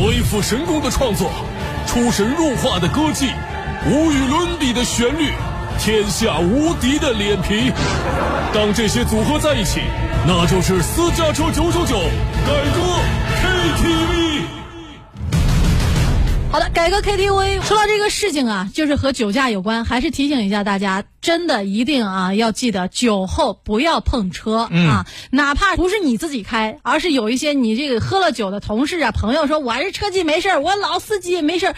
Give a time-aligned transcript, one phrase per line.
[0.00, 1.30] 鬼斧神工的创作，
[1.86, 3.26] 出神入化的歌技，
[3.86, 5.30] 无与伦比的旋律，
[5.78, 7.70] 天下无敌的脸皮。
[8.54, 9.82] 当这些组合在一起，
[10.26, 11.98] 那就是私家车九九九
[12.46, 12.80] 改革
[13.42, 14.29] KTV。
[16.52, 17.62] 好的，改革 KTV。
[17.62, 31.76] 说到这个事情啊，就是和酒驾有关，还是提醒一下大家，真的一定啊要记得酒后不要碰车、啊，哪怕不是你自己开，而是有一些你这个喝了酒的同事啊、朋友说，我还是车技没事儿我老司机没事儿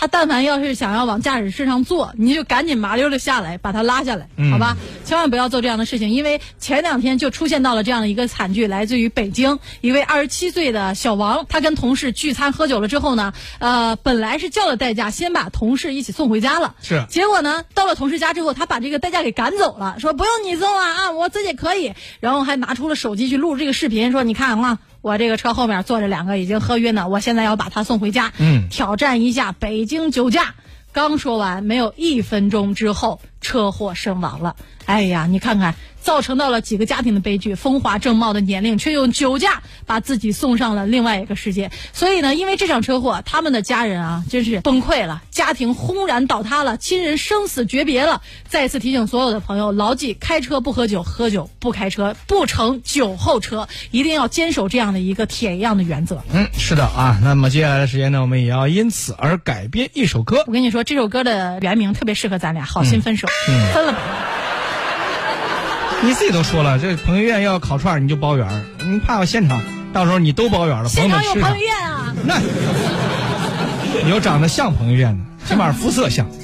[0.00, 4.74] 他但凡要是想要往驾驶室上坐，你就赶紧麻溜的下来，把他拉下来，好吧？
[5.04, 24.78] 千万不要做这样的事情，因为前两天就出现到了这样的一个惨剧，来自于北京一位二十七岁的小王，他跟同事聚餐喝酒了之后呢，呃，本来是叫了代驾，先把同事一起送回家了，是结果呢，到了同事家之后，他把这个代驾给赶走了，说不用你送了啊，我自己可以，然后还拿出了手机去录这个视频，说你看啊。
[25.02, 28.32] 我这个车后面坐着两个已经喝晕了，我现在要把他送回家。
[28.38, 30.54] 嗯挑战一下北京酒驾。
[30.92, 34.56] 刚说完，没有一分钟之后，车祸身亡了。
[34.86, 37.54] 哎呀，你看看，造成到了几个家庭的悲剧。
[37.54, 41.70] 风华正茂的年龄，却用酒驾把自己送上了另外一个世界。
[41.92, 48.20] 所以呢，因为这场车祸，他们的家人啊，真是崩溃了，家庭轰然倒塌了，亲人生死诀别了。
[48.48, 56.20] 再次提醒所有的朋友，牢记开车不喝酒，喝酒不开车，不乘酒后车，一定要坚守这样的一个铁一样的原则。
[56.32, 57.20] 嗯，是的啊。
[57.22, 60.42] 那么接下来的时间呢，我们也要因此而改编一首歌。
[60.48, 63.28] 我跟你说，这首歌的原名特别适合咱俩，好心分手，
[63.72, 63.98] 分了吧。
[66.02, 68.64] 你自己都说了，这彭于晏要烤串，你就包圆儿。
[68.86, 69.60] 你怕我现场，
[69.92, 71.62] 到时候你都包圆了，朋友们吃彭于。
[71.62, 72.14] 晏啊！
[72.24, 72.40] 那
[74.08, 76.26] 有长得像彭于晏的，起码肤色像。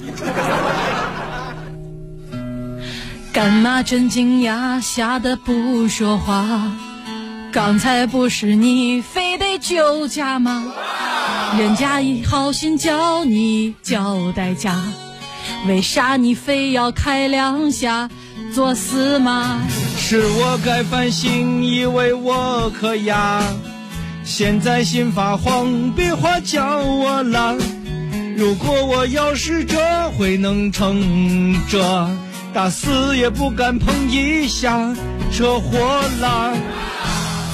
[3.33, 6.73] 干嘛真惊讶，吓得不说话？
[7.53, 10.67] 刚才不是你非得酒驾吗？
[11.57, 14.83] 人家一好心叫你交代价，
[15.67, 18.09] 为啥你非要开两下
[18.55, 19.61] 作死吗？
[19.99, 23.43] 是我该反省，以为我可压，
[24.25, 27.59] 现在心发慌，别话叫我懒。
[28.37, 29.79] 如果我要是这
[30.11, 32.11] 回能撑着，
[32.53, 34.95] 打死也不敢碰一下
[35.33, 35.79] 车祸
[36.21, 36.53] 啦。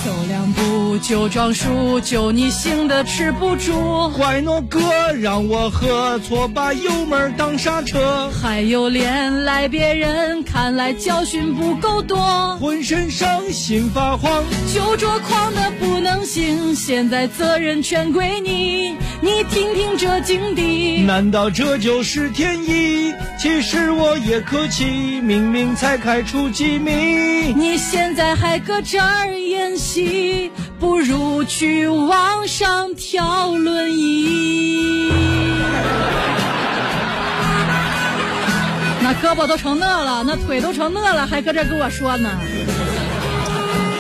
[0.04, 0.72] 走两步
[1.02, 4.08] 就撞树，酒你醒的吃不住。
[4.16, 4.80] 怪我哥
[5.20, 12.56] 让我喝错，把油门当刹车，还有脸赖别人，看来教训不够多。
[12.58, 14.44] 浑身伤心发慌。
[14.72, 18.97] 酒桌狂的不能行，现在责任全归你。
[19.21, 23.12] 你听听这境地，难道这就是天意？
[23.38, 27.53] 其实我也客气，明明才开出几米。
[27.55, 30.50] 你现在还搁这儿演戏，
[30.81, 35.12] 不如去网上挑轮椅。
[39.03, 42.28] 那胳膊都成那了，那腿都成那了，还搁这跟我说呢？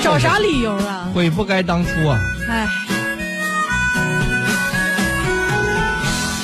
[0.02, 1.08] 找啥理由啊？
[1.14, 2.18] 悔不该当初啊！
[2.52, 2.68] 哎。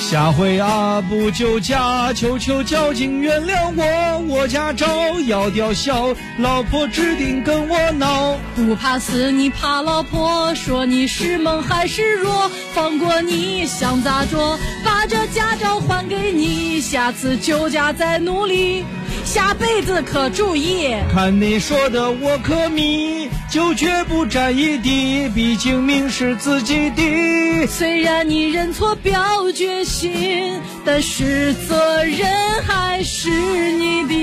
[0.09, 4.87] 下回啊不酒驾，求求交警原谅我，我驾照
[5.27, 8.35] 要吊销，老婆指定跟我闹。
[8.55, 12.49] 不怕死，你怕老婆说你是猛还是弱？
[12.73, 14.57] 放过你想咋着？
[14.83, 18.83] 把这驾照还给你，下次酒驾再努力，
[19.29, 20.95] 下辈子可注意。
[21.13, 27.67] 看你说的我可迷，就绝不沾一滴，毕竟命是自己的。
[27.67, 32.27] 虽然你认错表决心，但是责任
[32.65, 34.15] 还是你的。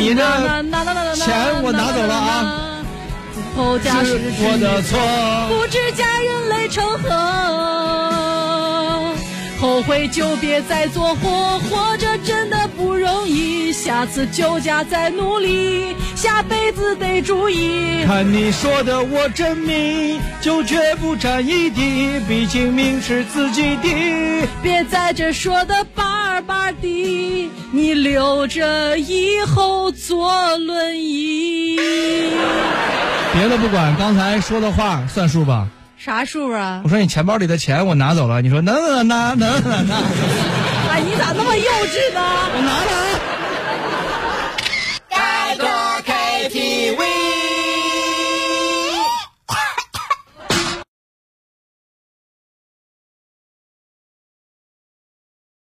[0.00, 0.64] 你的
[1.14, 2.82] 钱我拿走了啊！
[3.56, 4.98] 后驾驶是我的错。
[5.56, 7.06] 不知家人泪成河。
[9.60, 13.70] 后悔就别再做活，活着真的不容易。
[13.72, 18.04] 下次酒驾再努力，下辈子得注意。
[18.06, 24.48] 看你说的我真迷，就绝不沾一滴，毕竟命是自己的。
[24.62, 31.76] 别在这说的巴巴的，你留着以后坐轮椅。
[33.34, 35.68] 别的不管，刚才说的话算数吧？
[36.02, 36.88] 啥数啊我？
[36.88, 39.96] 说你钱包里的钱我拿走了，你说能能拿能能拿，
[40.88, 42.20] 哎，你咋那么幼稚呢？
[42.54, 43.39] 我拿了。